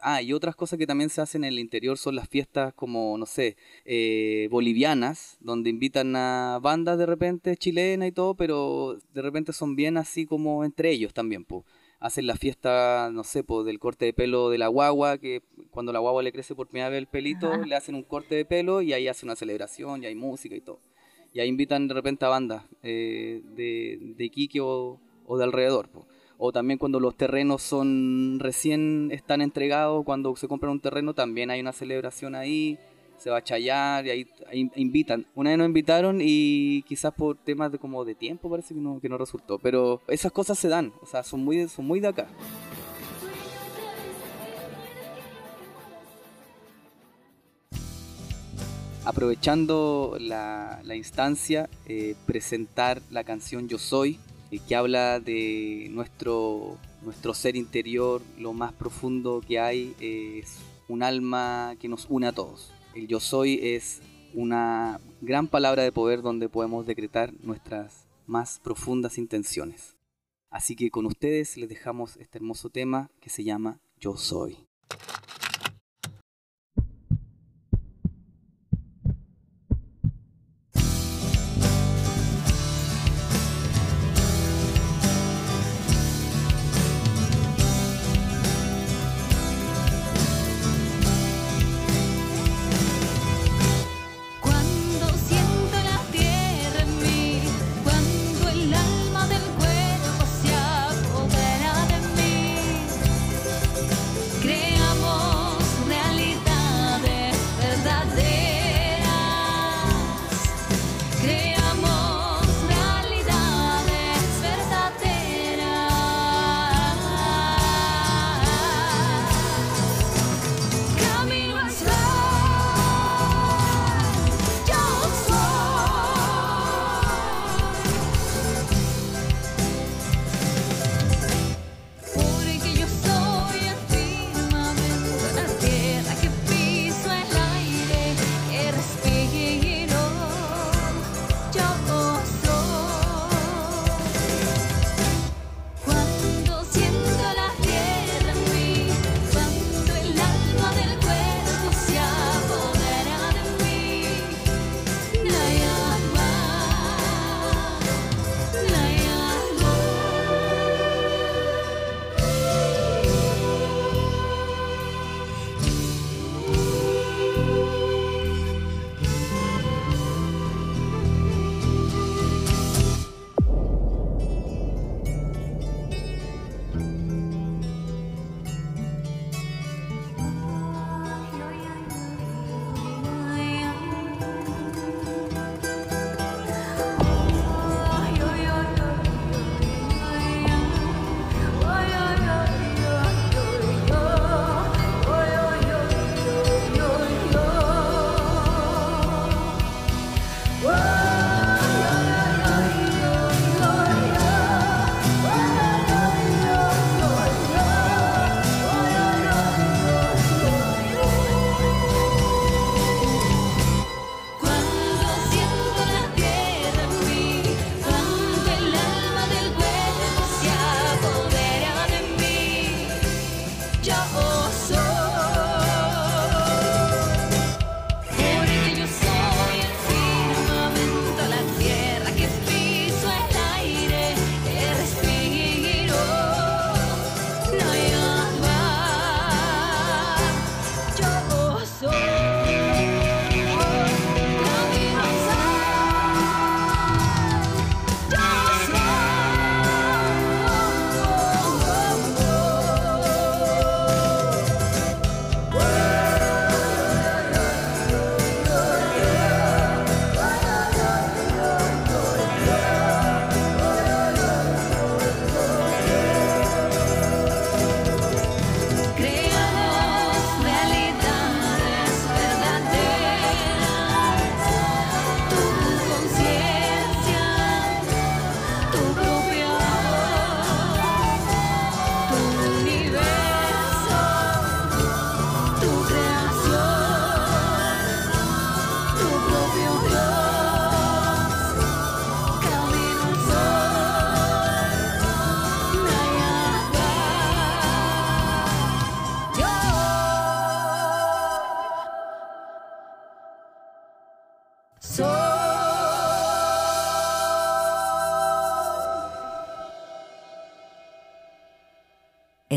Ah, 0.00 0.22
y 0.22 0.32
otras 0.32 0.54
cosas 0.54 0.78
que 0.78 0.86
también 0.86 1.10
se 1.10 1.20
hacen 1.20 1.42
en 1.42 1.52
el 1.54 1.58
interior 1.58 1.98
son 1.98 2.14
las 2.14 2.28
fiestas 2.28 2.72
como, 2.74 3.18
no 3.18 3.26
sé, 3.26 3.56
eh, 3.84 4.46
bolivianas, 4.52 5.36
donde 5.40 5.68
invitan 5.68 6.14
a 6.14 6.60
bandas 6.62 6.96
de 6.98 7.06
repente 7.06 7.56
chilenas 7.56 8.08
y 8.08 8.12
todo, 8.12 8.36
pero 8.36 8.98
de 9.12 9.22
repente 9.22 9.52
son 9.52 9.74
bien 9.74 9.96
así 9.96 10.26
como 10.26 10.64
entre 10.64 10.92
ellos 10.92 11.12
también, 11.12 11.44
pues. 11.44 11.64
Hacen 12.00 12.26
la 12.26 12.36
fiesta, 12.36 13.10
no 13.12 13.24
sé, 13.24 13.44
del 13.64 13.78
corte 13.78 14.04
de 14.04 14.12
pelo 14.12 14.50
de 14.50 14.58
la 14.58 14.68
guagua, 14.68 15.18
que 15.18 15.42
cuando 15.70 15.92
la 15.92 15.98
guagua 15.98 16.22
le 16.22 16.32
crece 16.32 16.54
por 16.54 16.68
primera 16.68 16.90
vez 16.90 16.98
el 16.98 17.06
pelito, 17.06 17.56
le 17.56 17.74
hacen 17.74 17.94
un 17.94 18.04
corte 18.04 18.34
de 18.36 18.44
pelo 18.44 18.82
y 18.82 18.92
ahí 18.92 19.08
hacen 19.08 19.28
una 19.28 19.36
celebración 19.36 20.02
y 20.02 20.06
hay 20.06 20.14
música 20.14 20.54
y 20.54 20.60
todo. 20.60 20.80
Y 21.32 21.40
ahí 21.40 21.48
invitan 21.48 21.88
de 21.88 21.94
repente 21.94 22.24
a 22.24 22.28
bandas 22.28 22.64
eh, 22.82 23.42
de, 23.56 24.14
de 24.16 24.24
Iquique 24.24 24.60
o, 24.60 25.00
o 25.26 25.38
de 25.38 25.44
alrededor, 25.44 25.88
pues 25.88 26.06
o 26.38 26.52
también 26.52 26.78
cuando 26.78 27.00
los 27.00 27.16
terrenos 27.16 27.62
son 27.62 28.38
recién 28.38 29.10
están 29.10 29.42
entregados, 29.42 30.04
cuando 30.04 30.34
se 30.36 30.46
compra 30.46 30.70
un 30.70 30.80
terreno 30.80 31.12
también 31.12 31.50
hay 31.50 31.60
una 31.60 31.72
celebración 31.72 32.36
ahí, 32.36 32.78
se 33.18 33.30
va 33.30 33.38
a 33.38 33.44
chayar 33.44 34.06
y 34.06 34.10
ahí, 34.10 34.26
invitan. 34.76 35.26
Una 35.34 35.50
vez 35.50 35.58
nos 35.58 35.66
invitaron 35.66 36.18
y 36.22 36.82
quizás 36.82 37.12
por 37.12 37.36
temas 37.36 37.72
de 37.72 37.78
como 37.78 38.04
de 38.04 38.14
tiempo 38.14 38.48
parece 38.48 38.74
que 38.74 38.80
no, 38.80 39.00
que 39.00 39.08
no 39.08 39.18
resultó, 39.18 39.58
pero 39.58 40.00
esas 40.08 40.32
cosas 40.32 40.58
se 40.58 40.68
dan, 40.68 40.92
o 41.02 41.06
sea, 41.06 41.22
son 41.22 41.44
muy, 41.44 41.68
son 41.68 41.86
muy 41.86 42.00
de 42.00 42.08
acá. 42.08 42.28
Aprovechando 49.04 50.18
la, 50.20 50.82
instancia, 50.94 51.70
eh, 51.86 52.14
presentar 52.26 53.00
la 53.10 53.24
canción 53.24 53.66
Yo 53.66 53.78
Soy, 53.78 54.18
que 54.66 54.76
habla 54.76 55.18
de 55.18 55.88
nuestro, 55.92 56.76
nuestro 57.02 57.32
ser 57.32 57.56
interior, 57.56 58.20
lo 58.38 58.52
más 58.52 58.72
profundo 58.72 59.42
que 59.46 59.58
hay, 59.58 59.94
es 60.00 60.58
un 60.88 61.02
alma 61.02 61.74
que 61.80 61.88
nos 61.88 62.06
une 62.10 62.26
a 62.26 62.32
todos. 62.32 62.70
El 62.98 63.06
yo 63.06 63.20
soy 63.20 63.60
es 63.62 64.02
una 64.34 65.00
gran 65.20 65.46
palabra 65.46 65.84
de 65.84 65.92
poder 65.92 66.20
donde 66.20 66.48
podemos 66.48 66.84
decretar 66.84 67.32
nuestras 67.44 68.08
más 68.26 68.58
profundas 68.58 69.18
intenciones. 69.18 69.96
Así 70.50 70.74
que 70.74 70.90
con 70.90 71.06
ustedes 71.06 71.56
les 71.56 71.68
dejamos 71.68 72.16
este 72.16 72.38
hermoso 72.38 72.70
tema 72.70 73.08
que 73.20 73.30
se 73.30 73.44
llama 73.44 73.78
Yo 74.00 74.16
soy. 74.16 74.58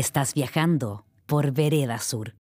Estás 0.02 0.34
viajando 0.34 1.04
por 1.26 1.52
Vereda 1.52 1.96
Sur. 2.00 2.34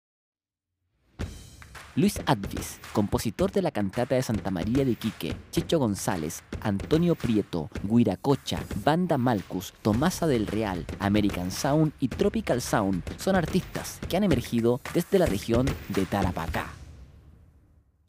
Luis 1.97 2.21
Advis, 2.25 2.79
compositor 2.93 3.51
de 3.51 3.63
la 3.63 3.73
cantata 3.73 4.15
de 4.15 4.23
Santa 4.23 4.53
María 4.53 4.85
de 4.85 4.93
Iquique, 4.93 5.35
Checho 5.51 5.81
González, 5.81 6.45
Antonio 6.61 7.17
Prieto, 7.17 7.69
Guiracocha, 7.83 8.63
Banda 8.85 9.19
Malcus, 9.19 9.75
Tomasa 9.83 10.29
del 10.29 10.47
Real, 10.47 10.87
American 11.01 11.51
Sound 11.51 11.95
y 11.99 12.07
Tropical 12.07 12.63
Sound 12.63 13.03
son 13.17 13.35
artistas 13.35 13.99
que 14.09 14.17
han 14.17 14.23
emergido 14.23 14.81
desde 14.95 15.19
la 15.19 15.27
región 15.27 15.67
de 15.89 16.07
Tarapacá. 16.07 16.73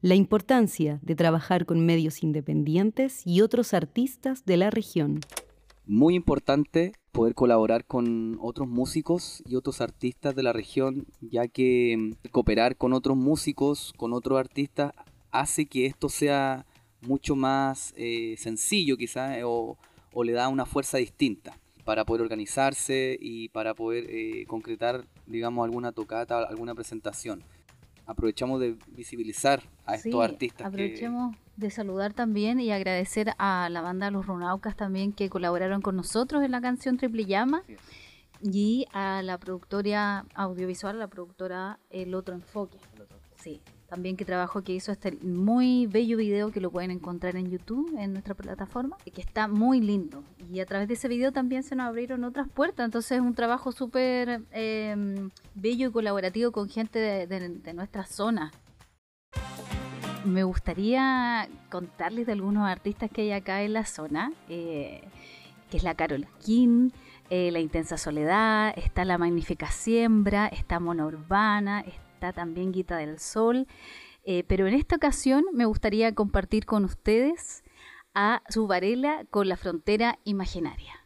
La 0.01 0.13
importancia 0.13 0.99
de 1.01 1.15
trabajar 1.15 1.65
con 1.65 1.83
medios 1.87 2.21
independientes 2.21 3.25
y 3.25 3.41
otros 3.41 3.73
artistas 3.73 4.45
de 4.45 4.57
la 4.57 4.69
región. 4.69 5.21
Muy 5.87 6.13
importante 6.13 6.91
poder 7.11 7.33
colaborar 7.35 7.85
con 7.85 8.37
otros 8.41 8.67
músicos 8.67 9.43
y 9.45 9.55
otros 9.55 9.81
artistas 9.81 10.35
de 10.35 10.43
la 10.43 10.53
región, 10.53 11.07
ya 11.21 11.47
que 11.47 11.95
mm, 11.97 12.29
cooperar 12.31 12.75
con 12.77 12.93
otros 12.93 13.17
músicos, 13.17 13.93
con 13.97 14.13
otros 14.13 14.39
artistas, 14.39 14.93
hace 15.31 15.65
que 15.65 15.85
esto 15.85 16.09
sea 16.09 16.65
mucho 17.01 17.35
más 17.35 17.93
eh, 17.97 18.35
sencillo 18.37 18.97
quizás 18.97 19.37
eh, 19.37 19.43
o, 19.43 19.77
o, 20.13 20.23
le 20.23 20.33
da 20.33 20.49
una 20.49 20.65
fuerza 20.65 20.97
distinta 20.97 21.57
para 21.85 22.05
poder 22.05 22.21
organizarse 22.21 23.17
y 23.19 23.49
para 23.49 23.73
poder 23.73 24.05
eh, 24.09 24.45
concretar, 24.47 25.05
digamos, 25.25 25.63
alguna 25.65 25.91
tocata, 25.91 26.43
alguna 26.43 26.75
presentación 26.75 27.43
aprovechamos 28.09 28.59
de 28.59 28.75
visibilizar 28.87 29.61
a 29.85 29.93
estos 29.93 30.19
artistas. 30.23 30.65
Aprovechemos 30.65 31.35
de 31.57 31.69
saludar 31.69 32.11
también 32.11 32.59
y 32.59 32.71
agradecer 32.71 33.33
a 33.37 33.69
la 33.69 33.81
banda 33.81 34.09
Los 34.09 34.25
Runaucas 34.25 34.75
también 34.75 35.13
que 35.13 35.29
colaboraron 35.29 35.83
con 35.83 35.95
nosotros 35.95 36.43
en 36.43 36.49
la 36.49 36.59
canción 36.59 36.97
Triple 36.97 37.25
Llama 37.25 37.61
y 38.41 38.87
a 38.93 39.21
la 39.21 39.37
productora 39.37 40.25
audiovisual, 40.33 40.97
la 40.97 41.07
productora 41.07 41.77
El 41.91 42.15
Otro 42.15 42.33
Enfoque. 42.33 42.79
Sí, 43.35 43.61
también 43.89 44.15
que 44.15 44.23
trabajo 44.23 44.61
que 44.61 44.73
hizo 44.73 44.91
este 44.91 45.11
muy 45.23 45.87
bello 45.87 46.17
video 46.17 46.51
que 46.51 46.61
lo 46.61 46.69
pueden 46.69 46.91
encontrar 46.91 47.35
en 47.35 47.49
YouTube, 47.49 47.97
en 47.97 48.13
nuestra 48.13 48.35
plataforma, 48.35 48.97
que 49.13 49.21
está 49.21 49.47
muy 49.47 49.81
lindo. 49.81 50.23
Y 50.51 50.59
a 50.59 50.65
través 50.65 50.87
de 50.87 50.93
ese 50.93 51.07
video 51.07 51.31
también 51.31 51.63
se 51.63 51.75
nos 51.75 51.87
abrieron 51.87 52.23
otras 52.23 52.47
puertas, 52.47 52.85
entonces 52.85 53.13
es 53.13 53.21
un 53.21 53.33
trabajo 53.33 53.71
súper 53.71 54.43
em, 54.51 55.29
bello 55.55 55.89
y 55.89 55.91
colaborativo 55.91 56.51
con 56.51 56.69
gente 56.69 56.99
de, 56.99 57.73
nuestra 57.73 58.05
zona. 58.05 58.51
Me 60.25 60.43
gustaría 60.43 61.47
contarles 61.69 62.27
de 62.27 62.33
algunos 62.33 62.67
artistas 62.67 63.09
que 63.09 63.21
hay 63.21 63.31
acá 63.31 63.63
en 63.63 63.73
la 63.73 63.85
zona, 63.85 64.31
eh, 64.49 65.01
que 65.71 65.77
es 65.77 65.83
la 65.83 65.95
Carol 65.95 66.27
King, 66.43 66.89
eh, 67.29 67.51
La 67.51 67.59
Intensa 67.59 67.97
Soledad, 67.97 68.73
está 68.75 69.05
La 69.05 69.17
Magnífica 69.17 69.71
Siembra, 69.71 70.47
está 70.47 70.79
Mona 70.79 71.05
Urbana, 71.05 71.83
está 72.19 72.33
también 72.33 72.73
Guita 72.73 72.97
del 72.97 73.17
Sol. 73.19 73.65
Eh, 74.25 74.43
pero 74.47 74.67
en 74.67 74.73
esta 74.73 74.97
ocasión 74.97 75.45
me 75.53 75.65
gustaría 75.65 76.13
compartir 76.13 76.65
con 76.65 76.83
ustedes 76.83 77.63
a 78.13 78.43
su 78.49 78.67
Varela 78.67 79.25
con 79.29 79.47
la 79.47 79.55
frontera 79.55 80.19
imaginaria. 80.25 81.05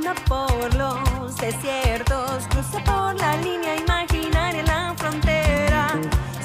anda 0.00 0.14
por 0.26 0.74
los 0.74 1.36
desiertos, 1.36 2.46
cruza 2.48 2.82
por 2.84 3.14
la 3.20 3.36
línea 3.38 3.76
imaginaria 3.76 4.62
la 4.62 4.94
frontera, 4.96 5.88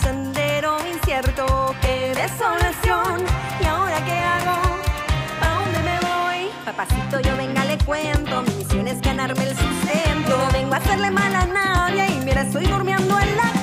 sendero 0.01 0.77
incierto, 0.85 1.73
qué 1.81 2.13
desolación. 2.15 3.23
¿Y 3.61 3.65
ahora 3.65 4.03
qué 4.03 4.17
hago? 4.19 4.57
¿A 5.41 5.59
dónde 5.59 5.79
me 5.89 5.99
voy? 5.99 6.51
Papacito, 6.65 7.19
yo 7.21 7.37
venga, 7.37 7.63
le 7.65 7.77
cuento, 7.79 8.41
mi 8.41 8.55
misión 8.55 8.87
es 8.87 9.01
ganarme 9.01 9.43
el 9.43 9.55
sustento. 9.55 10.37
No 10.37 10.51
vengo 10.51 10.73
a 10.73 10.77
hacerle 10.77 11.11
mal 11.11 11.35
a 11.35 11.45
nadie 11.45 12.07
y 12.07 12.25
mira, 12.25 12.41
estoy 12.41 12.65
durmiendo 12.65 13.19
en 13.19 13.37
la 13.37 13.54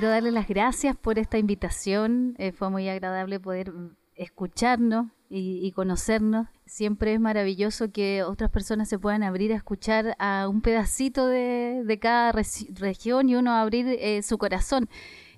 Quiero 0.00 0.12
darle 0.14 0.30
las 0.30 0.48
gracias 0.48 0.96
por 0.96 1.18
esta 1.18 1.36
invitación. 1.36 2.34
Eh, 2.38 2.52
fue 2.52 2.70
muy 2.70 2.88
agradable 2.88 3.38
poder 3.38 3.70
escucharnos 4.14 5.08
y, 5.28 5.70
conocernos. 5.72 6.48
Siempre 6.64 7.12
es 7.12 7.20
maravilloso 7.20 7.92
que 7.92 8.22
otras 8.22 8.48
personas 8.48 8.88
se 8.88 8.98
puedan 8.98 9.22
abrir 9.22 9.52
a 9.52 9.56
escuchar 9.56 10.16
a 10.18 10.48
un 10.48 10.62
pedacito 10.62 11.26
de, 11.26 11.98
cada 12.00 12.32
región 12.32 13.28
y 13.28 13.34
uno 13.34 13.52
abrir 13.52 13.88
eh, 13.88 14.22
su 14.22 14.38
corazón. 14.38 14.88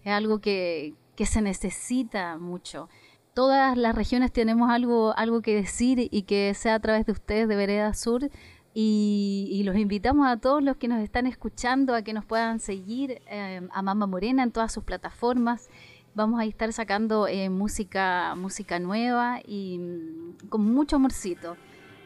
Es 0.05 0.13
algo 0.13 0.41
que, 0.41 0.95
que 1.17 1.27
se 1.27 1.43
necesita 1.43 2.39
mucho 2.39 2.89
todas 3.35 3.77
las 3.77 3.95
regiones 3.95 4.33
tenemos 4.33 4.71
algo, 4.71 5.17
algo 5.17 5.41
que 5.41 5.55
decir 5.55 6.09
y 6.11 6.23
que 6.23 6.53
sea 6.55 6.75
a 6.75 6.81
través 6.81 7.07
de 7.07 7.13
ustedes 7.13 7.49
de 7.49 7.57
Vereda 7.57 7.95
Sur. 7.95 8.31
Y, 8.75 9.63
los 9.65 9.77
invitamos 9.77 10.27
a 10.27 10.39
todos 10.39 10.63
los 10.63 10.77
que 10.77 10.89
nos 10.89 11.03
están 11.03 11.27
escuchando 11.27 11.95
a 11.95 12.03
que 12.03 12.13
nos 12.13 12.25
puedan 12.25 12.59
seguir 12.59 13.23
eh, 13.27 13.61
a 13.71 13.83
Mamba 13.83 14.07
Morena 14.07 14.43
en 14.43 14.51
todas 14.51 14.73
sus 14.73 14.85
plataformas. 14.85 15.69
Vamos 16.15 16.41
a 16.41 16.45
estar 16.45 16.73
sacando 16.73 17.27
eh, 17.29 17.49
música, 17.49 18.35
música 18.35 18.79
nueva 18.79 19.41
y 19.47 19.79
mm, 19.79 20.49
con 20.49 20.65
mucho 20.65 20.97
amorcito. 20.97 21.57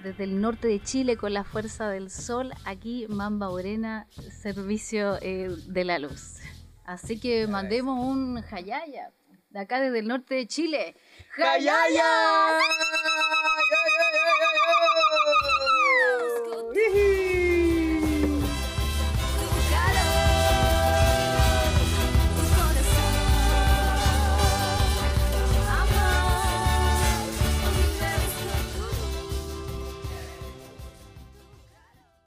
Desde 0.02 0.24
el 0.24 0.40
norte 0.40 0.68
de 0.68 0.80
Chile 0.80 1.16
con 1.16 1.32
la 1.32 1.44
fuerza 1.44 1.88
del 1.88 2.10
sol, 2.10 2.52
aquí 2.64 3.06
Mamba 3.08 3.48
Morena, 3.48 4.06
servicio 4.30 5.16
eh, 5.22 5.48
de 5.66 5.84
la 5.84 5.98
luz. 5.98 6.36
Así 6.84 7.18
que 7.18 7.46
mandemos 7.48 8.04
un 8.04 8.40
jayaya 8.42 9.12
de 9.50 9.60
acá 9.60 9.80
desde 9.80 10.00
el 10.00 10.06
norte 10.06 10.34
de 10.34 10.46
Chile. 10.46 10.96
¡Jayaya! 11.30 12.02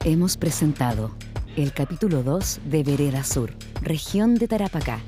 Hemos 0.09 0.37
presentado 0.37 1.11
el 1.55 1.71
capítulo 1.71 2.23
2 2.23 2.61
de 2.65 2.83
Vereda 2.83 3.23
Sur, 3.23 3.53
región 3.81 4.35
de 4.35 4.47
Tarapacá 4.47 4.99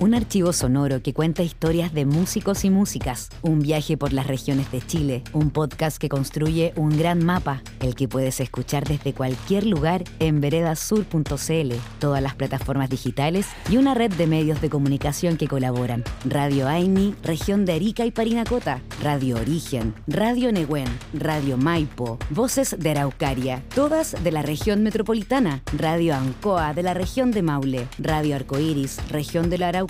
un 0.00 0.14
archivo 0.14 0.52
sonoro 0.52 1.02
que 1.02 1.14
cuenta 1.14 1.42
historias 1.42 1.94
de 1.94 2.04
músicos 2.04 2.64
y 2.64 2.70
músicas, 2.70 3.30
un 3.42 3.60
viaje 3.60 3.96
por 3.96 4.12
las 4.12 4.26
regiones 4.26 4.70
de 4.72 4.80
Chile, 4.80 5.22
un 5.32 5.50
podcast 5.50 5.98
que 5.98 6.08
construye 6.08 6.72
un 6.76 6.96
gran 6.98 7.24
mapa, 7.24 7.62
el 7.80 7.94
que 7.94 8.08
puedes 8.08 8.40
escuchar 8.40 8.84
desde 8.84 9.12
cualquier 9.12 9.66
lugar 9.66 10.04
en 10.18 10.40
veredasur.cl, 10.40 11.74
todas 12.00 12.22
las 12.22 12.34
plataformas 12.34 12.90
digitales 12.90 13.46
y 13.70 13.76
una 13.76 13.94
red 13.94 14.12
de 14.12 14.26
medios 14.26 14.60
de 14.60 14.70
comunicación 14.70 15.36
que 15.36 15.48
colaboran. 15.48 16.02
Radio 16.24 16.68
Aini, 16.68 17.14
región 17.22 17.64
de 17.64 17.74
Arica 17.74 18.04
y 18.04 18.10
Parinacota, 18.10 18.80
Radio 19.02 19.36
Origen, 19.36 19.94
Radio 20.08 20.50
Nehuen, 20.50 20.88
Radio 21.12 21.56
Maipo, 21.56 22.18
Voces 22.30 22.76
de 22.78 22.90
Araucaria, 22.90 23.62
todas 23.74 24.22
de 24.22 24.32
la 24.32 24.42
región 24.42 24.82
metropolitana, 24.82 25.62
Radio 25.76 26.14
Ancoa 26.14 26.74
de 26.74 26.82
la 26.82 26.94
región 26.94 27.30
de 27.30 27.42
Maule, 27.42 27.88
Radio 27.98 28.34
Arcoiris, 28.36 28.98
región 29.08 29.50
de 29.50 29.58
la 29.58 29.68
Araucaria, 29.68 29.83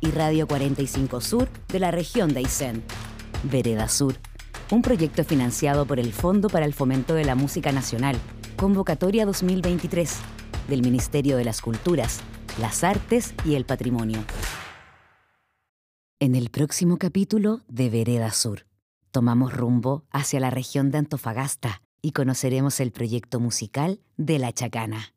y 0.00 0.10
Radio 0.10 0.46
45 0.46 1.20
Sur 1.20 1.48
de 1.68 1.78
la 1.80 1.90
región 1.90 2.32
de 2.32 2.40
Aysén. 2.40 2.82
Vereda 3.44 3.88
Sur, 3.88 4.16
un 4.70 4.82
proyecto 4.82 5.24
financiado 5.24 5.86
por 5.86 5.98
el 5.98 6.12
Fondo 6.12 6.48
para 6.48 6.66
el 6.66 6.74
Fomento 6.74 7.14
de 7.14 7.24
la 7.24 7.34
Música 7.34 7.72
Nacional, 7.72 8.16
Convocatoria 8.56 9.24
2023, 9.24 10.18
del 10.68 10.82
Ministerio 10.82 11.36
de 11.36 11.44
las 11.44 11.62
Culturas, 11.62 12.20
las 12.60 12.84
Artes 12.84 13.34
y 13.44 13.54
el 13.54 13.64
Patrimonio. 13.64 14.22
En 16.18 16.34
el 16.34 16.50
próximo 16.50 16.98
capítulo 16.98 17.62
de 17.66 17.88
Vereda 17.88 18.32
Sur, 18.32 18.66
tomamos 19.10 19.54
rumbo 19.54 20.04
hacia 20.10 20.38
la 20.40 20.50
región 20.50 20.90
de 20.90 20.98
Antofagasta 20.98 21.82
y 22.02 22.12
conoceremos 22.12 22.78
el 22.80 22.92
proyecto 22.92 23.40
musical 23.40 24.00
de 24.18 24.38
La 24.38 24.52
Chacana. 24.52 25.14